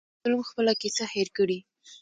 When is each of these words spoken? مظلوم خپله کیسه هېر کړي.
مظلوم 0.21 0.41
خپله 0.49 0.73
کیسه 0.81 1.05
هېر 1.13 1.27
کړي. 1.37 1.59